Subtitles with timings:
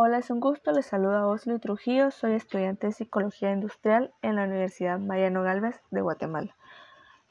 [0.00, 4.44] Hola, es un gusto, les saluda Oslo Trujillo, soy estudiante de Psicología Industrial en la
[4.44, 6.54] Universidad Mariano Galvez de Guatemala.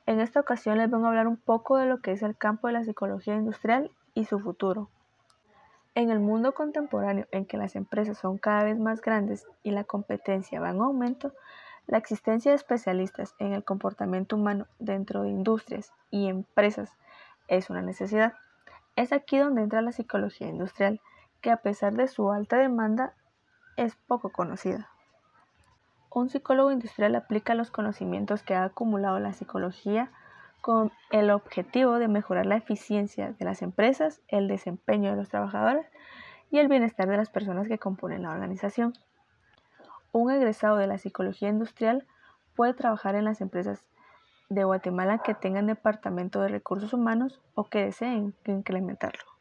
[0.05, 2.67] En esta ocasión les vengo a hablar un poco de lo que es el campo
[2.67, 4.90] de la psicología industrial y su futuro.
[5.95, 9.86] En el mundo contemporáneo en que las empresas son cada vez más grandes y la
[9.86, 11.32] competencia va en aumento,
[11.86, 16.92] la existencia de especialistas en el comportamiento humano dentro de industrias y empresas
[17.48, 18.34] es una necesidad.
[18.98, 21.00] Es aquí donde entra la psicología industrial
[21.42, 23.14] que a pesar de su alta demanda
[23.76, 24.89] es poco conocida.
[26.10, 30.11] Un psicólogo industrial aplica los conocimientos que ha acumulado la psicología
[30.61, 35.85] con el objetivo de mejorar la eficiencia de las empresas, el desempeño de los trabajadores
[36.49, 38.94] y el bienestar de las personas que componen la organización.
[40.11, 42.08] Un egresado de la psicología industrial
[42.55, 43.88] puede trabajar en las empresas
[44.49, 49.36] de Guatemala que tengan departamento de recursos humanos o que deseen incrementarlo.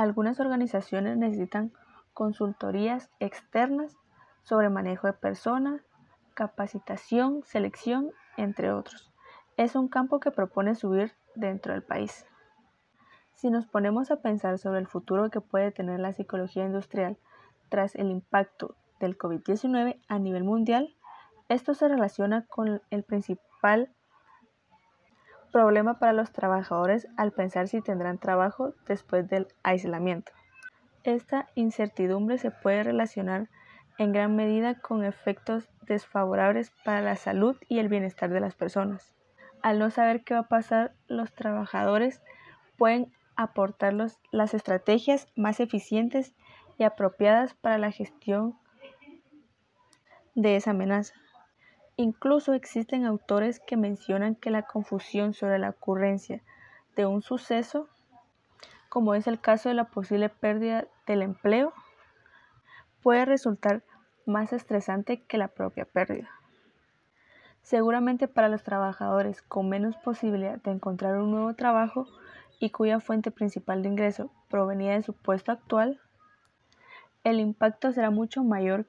[0.00, 1.74] Algunas organizaciones necesitan
[2.14, 3.98] consultorías externas
[4.44, 5.82] sobre manejo de personas,
[6.32, 9.12] capacitación, selección, entre otros.
[9.58, 12.24] Es un campo que propone subir dentro del país.
[13.34, 17.18] Si nos ponemos a pensar sobre el futuro que puede tener la psicología industrial
[17.68, 20.96] tras el impacto del COVID-19 a nivel mundial,
[21.50, 23.92] esto se relaciona con el principal
[25.50, 30.32] problema para los trabajadores al pensar si tendrán trabajo después del aislamiento.
[31.04, 33.48] Esta incertidumbre se puede relacionar
[33.98, 39.14] en gran medida con efectos desfavorables para la salud y el bienestar de las personas.
[39.62, 42.22] Al no saber qué va a pasar, los trabajadores
[42.78, 43.94] pueden aportar
[44.30, 46.34] las estrategias más eficientes
[46.78, 48.58] y apropiadas para la gestión
[50.34, 51.14] de esa amenaza.
[51.96, 56.42] Incluso existen autores que mencionan que la confusión sobre la ocurrencia
[56.96, 57.88] de un suceso,
[58.88, 61.72] como es el caso de la posible pérdida del empleo,
[63.02, 63.82] puede resultar
[64.26, 66.30] más estresante que la propia pérdida.
[67.62, 72.06] Seguramente para los trabajadores con menos posibilidad de encontrar un nuevo trabajo
[72.58, 76.00] y cuya fuente principal de ingreso provenía de su puesto actual,
[77.22, 78.86] el impacto será mucho mayor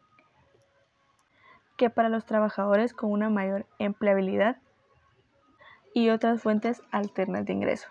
[1.81, 4.58] que para los trabajadores con una mayor empleabilidad
[5.96, 7.90] y otras fuentes alternas de ingreso.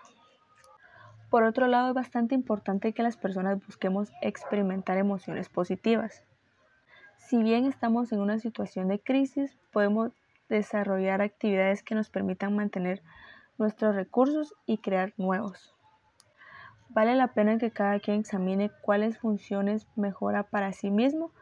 [1.29, 6.23] Por otro lado, es bastante importante que las personas busquemos experimentar emociones positivas.
[7.17, 10.13] Si bien estamos en una situación de crisis, podemos
[10.47, 13.03] desarrollar actividades que nos permitan mantener
[13.57, 15.75] nuestros recursos y crear nuevos.
[16.87, 21.33] Vale la pena que cada quien examine cuáles funciones mejora para sí mismo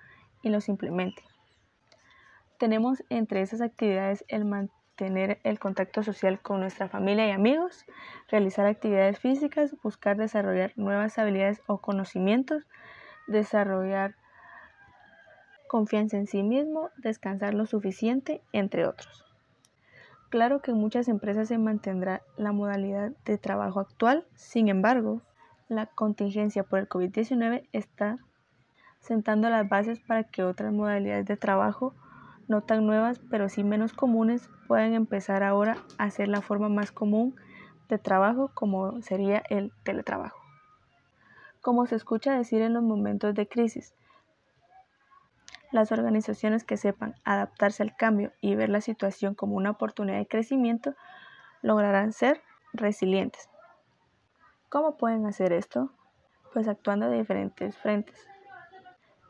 [0.42, 1.29] y los implemente.
[2.60, 7.86] Tenemos entre esas actividades el mantener el contacto social con nuestra familia y amigos,
[8.28, 12.68] realizar actividades físicas, buscar desarrollar nuevas habilidades o conocimientos,
[13.28, 14.16] desarrollar
[15.70, 19.24] confianza en sí mismo, descansar lo suficiente, entre otros.
[20.28, 25.22] Claro que en muchas empresas se mantendrá la modalidad de trabajo actual, sin embargo,
[25.70, 28.18] la contingencia por el COVID-19 está
[29.00, 31.96] sentando las bases para que otras modalidades de trabajo
[32.50, 36.92] no tan nuevas, pero sí menos comunes, pueden empezar ahora a ser la forma más
[36.92, 37.36] común
[37.88, 40.40] de trabajo como sería el teletrabajo.
[41.62, 43.94] Como se escucha decir en los momentos de crisis,
[45.72, 50.28] las organizaciones que sepan adaptarse al cambio y ver la situación como una oportunidad de
[50.28, 50.96] crecimiento
[51.62, 52.42] lograrán ser
[52.74, 53.48] resilientes.
[54.70, 55.92] ¿Cómo pueden hacer esto?
[56.52, 58.28] Pues actuando de diferentes frentes.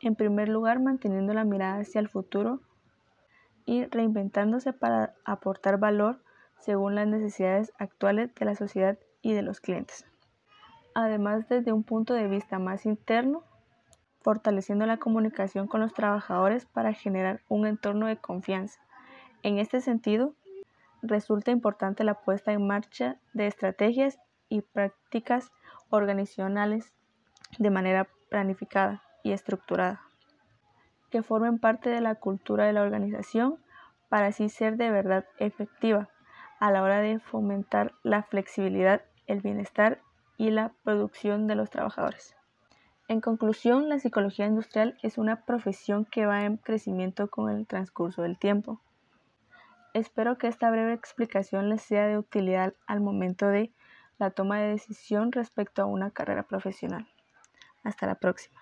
[0.00, 2.60] En primer lugar, manteniendo la mirada hacia el futuro
[3.70, 6.20] y reinventándose para aportar valor
[6.58, 10.04] según las necesidades actuales de la sociedad y de los clientes.
[10.92, 13.44] Además, desde un punto de vista más interno,
[14.22, 18.80] fortaleciendo la comunicación con los trabajadores para generar un entorno de confianza.
[19.44, 20.34] En este sentido,
[21.00, 25.52] resulta importante la puesta en marcha de estrategias y prácticas
[25.90, 26.92] organizacionales
[27.60, 30.09] de manera planificada y estructurada
[31.10, 33.58] que formen parte de la cultura de la organización
[34.08, 36.08] para así ser de verdad efectiva
[36.58, 40.00] a la hora de fomentar la flexibilidad, el bienestar
[40.36, 42.36] y la producción de los trabajadores.
[43.08, 48.22] En conclusión, la psicología industrial es una profesión que va en crecimiento con el transcurso
[48.22, 48.80] del tiempo.
[49.94, 53.72] Espero que esta breve explicación les sea de utilidad al momento de
[54.18, 57.08] la toma de decisión respecto a una carrera profesional.
[57.82, 58.59] Hasta la próxima.